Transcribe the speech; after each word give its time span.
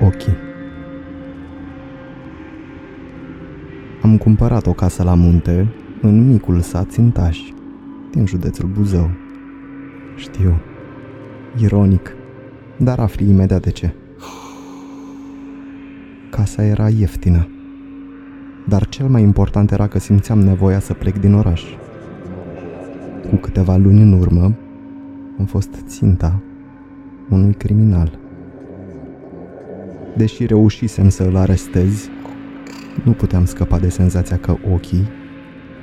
ochii. 0.00 0.36
Am 4.02 4.18
cumpărat 4.18 4.66
o 4.66 4.72
casă 4.72 5.02
la 5.02 5.14
munte, 5.14 5.68
în 6.02 6.28
micul 6.28 6.60
sat 6.60 6.90
Țintaș, 6.90 7.38
din 8.10 8.26
județul 8.26 8.68
Buzău. 8.68 9.10
Știu, 10.16 10.60
ironic, 11.56 12.14
dar 12.76 12.98
afli 12.98 13.28
imediat 13.28 13.62
de 13.62 13.70
ce. 13.70 13.94
Casa 16.30 16.64
era 16.64 16.88
ieftină, 16.88 17.48
dar 18.68 18.88
cel 18.88 19.06
mai 19.06 19.22
important 19.22 19.70
era 19.70 19.86
că 19.86 19.98
simțeam 19.98 20.38
nevoia 20.38 20.78
să 20.78 20.92
plec 20.92 21.18
din 21.18 21.34
oraș. 21.34 21.62
Cu 23.30 23.36
câteva 23.36 23.76
luni 23.76 24.02
în 24.02 24.12
urmă, 24.12 24.54
am 25.38 25.44
fost 25.44 25.74
ținta 25.86 26.40
unui 27.28 27.52
criminal. 27.52 28.19
Deși 30.16 30.46
reușisem 30.46 31.08
să 31.08 31.22
îl 31.22 31.36
arestez, 31.36 32.08
nu 33.04 33.12
puteam 33.12 33.44
scăpa 33.44 33.78
de 33.78 33.88
senzația 33.88 34.38
că 34.38 34.56
ochii, 34.72 35.08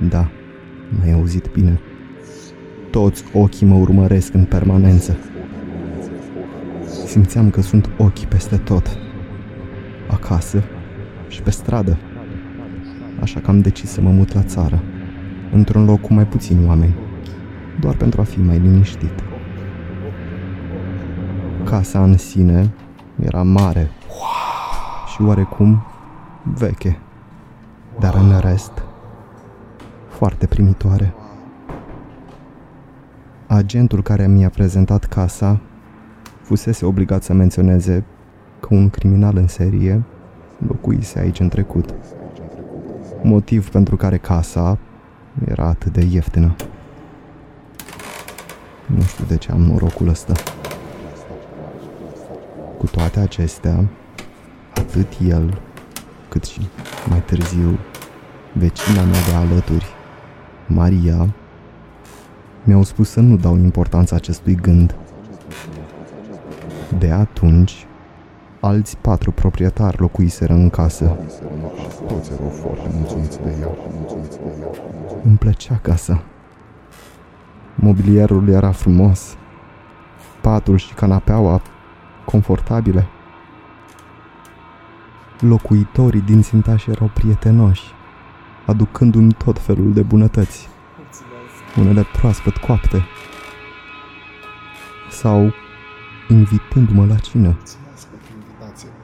da, 0.08 0.30
m-ai 0.98 1.12
auzit 1.12 1.50
bine, 1.52 1.80
toți 2.90 3.24
ochii 3.32 3.66
mă 3.66 3.74
urmăresc 3.74 4.34
în 4.34 4.44
permanență. 4.44 5.16
Simțeam 7.06 7.50
că 7.50 7.60
sunt 7.60 7.88
ochi 7.98 8.24
peste 8.24 8.56
tot, 8.56 8.98
acasă 10.10 10.62
și 11.28 11.42
pe 11.42 11.50
stradă. 11.50 11.98
Așa 13.20 13.40
că 13.40 13.50
am 13.50 13.60
decis 13.60 13.90
să 13.90 14.00
mă 14.00 14.10
mut 14.10 14.34
la 14.34 14.42
țară, 14.42 14.82
într-un 15.52 15.84
loc 15.84 16.00
cu 16.00 16.12
mai 16.12 16.26
puțini 16.26 16.66
oameni, 16.66 16.94
doar 17.80 17.96
pentru 17.96 18.20
a 18.20 18.24
fi 18.24 18.40
mai 18.40 18.58
liniștit. 18.58 19.22
Casa 21.64 22.02
în 22.02 22.16
sine 22.16 22.70
era 23.20 23.42
mare 23.42 23.90
și 25.18 25.24
oarecum 25.24 25.82
veche, 26.42 26.98
dar 27.98 28.14
în 28.14 28.38
rest 28.38 28.72
foarte 30.08 30.46
primitoare. 30.46 31.14
Agentul 33.46 34.02
care 34.02 34.26
mi-a 34.26 34.48
prezentat 34.48 35.04
casa 35.04 35.60
fusese 36.42 36.84
obligat 36.84 37.22
să 37.22 37.32
menționeze 37.32 38.04
că 38.60 38.68
un 38.70 38.90
criminal 38.90 39.36
în 39.36 39.46
serie 39.46 40.02
locuise 40.66 41.18
aici 41.18 41.40
în 41.40 41.48
trecut. 41.48 41.94
Motiv 43.22 43.70
pentru 43.70 43.96
care 43.96 44.16
casa 44.18 44.78
era 45.48 45.64
atât 45.64 45.92
de 45.92 46.04
ieftină. 46.10 46.54
Nu 48.86 49.02
știu 49.02 49.24
de 49.28 49.36
ce 49.36 49.52
am 49.52 49.60
norocul 49.60 50.08
ăsta. 50.08 50.32
Cu 52.78 52.86
toate 52.86 53.20
acestea, 53.20 53.84
atât 54.78 55.12
el, 55.28 55.60
cât 56.28 56.44
și 56.44 56.60
mai 57.08 57.22
târziu 57.22 57.78
vecina 58.52 59.02
mea 59.02 59.20
de 59.28 59.34
alături, 59.34 59.86
Maria, 60.66 61.28
mi-au 62.64 62.82
spus 62.82 63.10
să 63.10 63.20
nu 63.20 63.36
dau 63.36 63.56
importanța 63.56 64.16
acestui 64.16 64.54
gând. 64.54 64.94
De 66.98 67.10
atunci, 67.10 67.86
alți 68.60 68.96
patru 68.96 69.30
proprietari 69.32 70.00
locuiseră 70.00 70.52
în 70.52 70.70
casă. 70.70 71.16
Toți 72.08 72.32
erau 72.32 72.48
foarte 72.48 72.88
mulțumiți 72.94 73.42
de 73.42 73.56
ea. 73.60 73.70
Îmi 75.24 75.36
plăcea 75.36 75.78
casa. 75.82 76.22
Mobilierul 77.74 78.48
era 78.48 78.70
frumos. 78.70 79.36
Patul 80.40 80.76
și 80.76 80.94
canapeaua 80.94 81.62
confortabile. 82.24 83.06
Locuitorii 85.40 86.20
din 86.20 86.42
Țintaș 86.42 86.86
erau 86.86 87.10
prietenoși, 87.14 87.82
aducându-mi 88.66 89.32
tot 89.32 89.58
felul 89.58 89.92
de 89.92 90.02
bunătăți. 90.02 90.68
Unele 91.76 92.06
proaspăt 92.12 92.56
coapte. 92.56 93.04
Sau 95.10 95.52
invitându-mă 96.28 97.06
la 97.06 97.14
cină. 97.14 97.58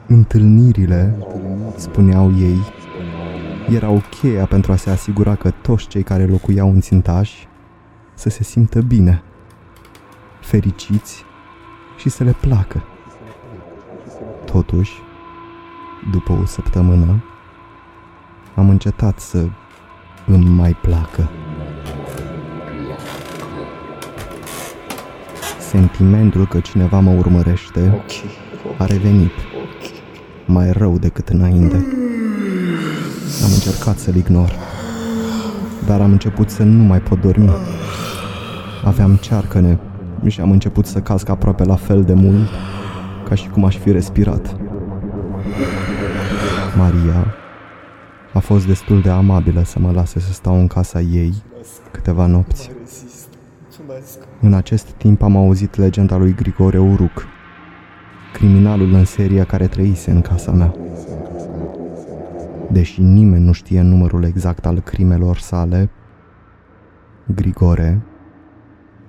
Întâlnirile, 0.07 1.17
spuneau 1.75 2.37
ei, 2.37 2.59
erau 3.69 4.03
cheia 4.09 4.45
pentru 4.45 4.71
a 4.71 4.75
se 4.75 4.89
asigura 4.89 5.35
că 5.35 5.51
toți 5.51 5.87
cei 5.87 6.03
care 6.03 6.25
locuiau 6.25 6.69
în 6.69 6.79
țintaș 6.79 7.31
să 8.13 8.29
se 8.29 8.43
simtă 8.43 8.81
bine, 8.81 9.23
fericiți 10.39 11.23
și 11.97 12.09
să 12.09 12.23
le 12.23 12.35
placă. 12.39 12.83
Totuși, 14.45 14.91
după 16.11 16.31
o 16.41 16.45
săptămână, 16.45 17.23
am 18.55 18.69
încetat 18.69 19.19
să 19.19 19.45
îmi 20.25 20.45
mai 20.45 20.77
placă. 20.81 21.29
Sentimentul 25.59 26.47
că 26.47 26.59
cineva 26.59 26.99
mă 26.99 27.11
urmărește 27.11 28.03
a 28.77 28.85
revenit, 28.85 29.31
mai 30.45 30.71
rău 30.71 30.97
decât 30.97 31.29
înainte. 31.29 31.75
Am 33.43 33.51
încercat 33.53 33.97
să-l 33.97 34.15
ignor, 34.15 34.55
dar 35.85 36.01
am 36.01 36.11
început 36.11 36.49
să 36.49 36.63
nu 36.63 36.83
mai 36.83 36.99
pot 36.99 37.21
dormi. 37.21 37.51
Aveam 38.83 39.15
cearcăne 39.15 39.79
și 40.27 40.41
am 40.41 40.51
început 40.51 40.85
să 40.85 40.99
casc 40.99 41.29
aproape 41.29 41.63
la 41.63 41.75
fel 41.75 42.03
de 42.03 42.13
mult 42.13 42.49
ca 43.29 43.35
și 43.35 43.49
cum 43.49 43.65
aș 43.65 43.77
fi 43.77 43.91
respirat. 43.91 44.64
Maria 46.77 47.33
a 48.33 48.39
fost 48.39 48.67
destul 48.67 49.01
de 49.01 49.09
amabilă 49.09 49.63
să 49.63 49.79
mă 49.79 49.91
lase 49.91 50.19
să 50.19 50.33
stau 50.33 50.59
în 50.59 50.67
casa 50.67 51.01
ei 51.01 51.33
câteva 51.91 52.25
nopți. 52.25 52.71
În 54.41 54.53
acest 54.53 54.87
timp 54.89 55.21
am 55.21 55.35
auzit 55.35 55.75
legenda 55.75 56.17
lui 56.17 56.33
Grigore 56.33 56.79
Uruc, 56.79 57.25
criminalul 58.33 58.93
în 58.93 59.05
seria 59.05 59.43
care 59.43 59.67
trăise 59.67 60.11
în 60.11 60.21
casa 60.21 60.51
mea. 60.51 60.73
Deși 62.71 63.01
nimeni 63.01 63.43
nu 63.43 63.51
știe 63.51 63.81
numărul 63.81 64.23
exact 64.23 64.65
al 64.65 64.79
crimelor 64.79 65.37
sale, 65.37 65.89
Grigore 67.35 68.01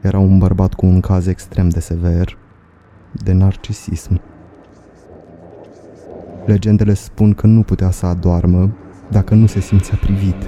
era 0.01 0.19
un 0.19 0.39
bărbat 0.39 0.75
cu 0.75 0.87
un 0.87 1.01
caz 1.01 1.27
extrem 1.27 1.69
de 1.69 1.81
sever 1.81 2.39
de 3.13 3.33
narcisism. 3.33 4.21
Legendele 6.47 6.95
spun 6.95 7.35
că 7.35 7.47
nu 7.47 7.63
putea 7.63 7.91
să 7.91 8.07
adoarmă 8.07 8.71
dacă 9.11 9.35
nu 9.35 9.47
se 9.47 9.61
simțea 9.61 9.99
privit. 10.01 10.47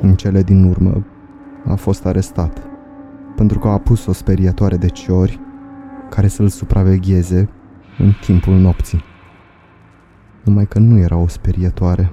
În 0.00 0.14
cele 0.14 0.42
din 0.42 0.64
urmă, 0.64 1.06
a 1.66 1.74
fost 1.74 2.06
arestat 2.06 2.68
pentru 3.38 3.58
că 3.58 3.68
a 3.68 3.78
pus 3.78 4.06
o 4.06 4.12
speriatoare 4.12 4.76
de 4.76 4.88
ciori 4.88 5.40
care 6.10 6.28
să-l 6.28 6.48
supravegheze 6.48 7.48
în 7.98 8.12
timpul 8.20 8.54
nopții. 8.54 9.04
Numai 10.44 10.66
că 10.66 10.78
nu 10.78 10.98
era 10.98 11.16
o 11.16 11.26
sperietoare. 11.26 12.12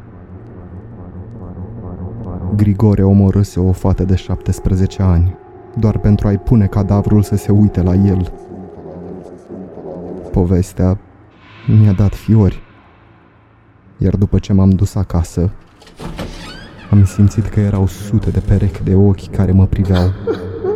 Grigore 2.55 3.03
omorâse 3.03 3.59
o 3.59 3.71
fată 3.71 4.03
de 4.03 4.15
17 4.15 5.01
ani, 5.01 5.37
doar 5.79 5.97
pentru 5.97 6.27
a-i 6.27 6.37
pune 6.37 6.65
cadavrul 6.65 7.21
să 7.21 7.35
se 7.35 7.51
uite 7.51 7.81
la 7.81 7.93
el. 7.93 8.33
Povestea 10.31 10.99
mi-a 11.67 11.91
dat 11.91 12.15
fiori. 12.15 12.61
Iar 13.97 14.15
după 14.15 14.39
ce 14.39 14.53
m-am 14.53 14.69
dus 14.69 14.95
acasă, 14.95 15.51
am 16.91 17.05
simțit 17.05 17.45
că 17.45 17.59
erau 17.59 17.87
sute 17.87 18.29
de 18.29 18.39
perechi 18.39 18.83
de 18.83 18.95
ochi 18.95 19.29
care 19.29 19.51
mă 19.51 19.65
priveau, 19.65 20.11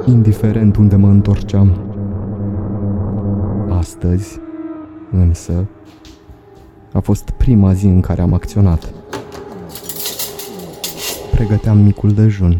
indiferent 0.06 0.76
unde 0.76 0.96
mă 0.96 1.08
întorceam. 1.08 1.82
Astăzi, 3.70 4.40
însă, 5.12 5.68
a 6.94 7.00
fost 7.00 7.30
prima 7.30 7.74
zi 7.74 7.86
în 7.86 8.02
care 8.02 8.22
am 8.22 8.34
acționat. 8.34 8.94
Pregăteam 11.32 11.78
micul 11.78 12.12
dejun. 12.12 12.58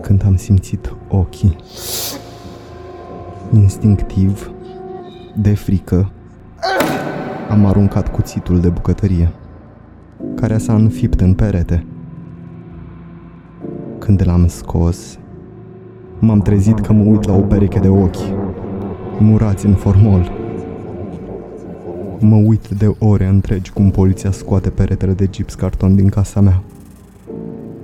Când 0.00 0.24
am 0.24 0.36
simțit 0.36 0.94
ochii, 1.08 1.56
instinctiv, 3.54 4.50
de 5.36 5.54
frică, 5.54 6.10
am 7.50 7.64
aruncat 7.64 8.12
cuțitul 8.12 8.60
de 8.60 8.68
bucătărie, 8.68 9.32
care 10.34 10.58
s-a 10.58 10.74
înfipt 10.74 11.20
în 11.20 11.34
perete. 11.34 11.84
Când 13.98 14.22
l-am 14.26 14.46
scos, 14.46 15.18
m-am 16.18 16.40
trezit 16.40 16.80
că 16.80 16.92
mă 16.92 17.02
uit 17.02 17.26
la 17.26 17.34
o 17.34 17.40
pereche 17.40 17.78
de 17.78 17.88
ochi, 17.88 18.34
murați 19.18 19.66
în 19.66 19.74
formol. 19.74 20.32
Mă 22.18 22.36
uit 22.36 22.68
de 22.68 22.94
ore 22.98 23.26
întregi 23.26 23.72
cum 23.72 23.90
poliția 23.90 24.30
scoate 24.30 24.70
peretele 24.70 25.12
de 25.12 25.26
gips 25.26 25.54
carton 25.54 25.96
din 25.96 26.08
casa 26.08 26.40
mea. 26.40 26.62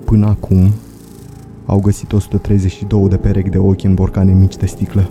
Până 0.04 0.26
acum, 0.26 0.72
au 1.66 1.80
găsit 1.80 2.12
132 2.12 3.08
de 3.08 3.16
perechi 3.16 3.48
de 3.48 3.58
ochi 3.58 3.82
în 3.82 3.94
borcane 3.94 4.32
mici 4.32 4.56
de 4.56 4.66
sticlă. 4.66 5.08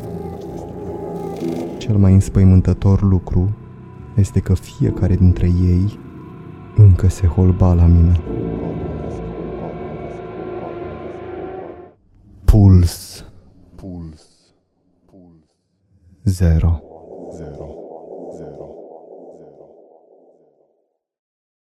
Cel 1.86 1.98
mai 1.98 2.14
înspăimântător 2.14 3.02
lucru 3.02 3.56
este 4.16 4.40
că 4.40 4.54
fiecare 4.54 5.16
dintre 5.16 5.46
ei 5.46 6.00
încă 6.76 7.08
se 7.08 7.28
holba 7.28 7.74
la 7.74 7.86
mine. 7.86 8.22
Puls 12.46 13.26
Puls. 13.76 14.54
Puls. 15.06 15.42
zero. 16.24 16.82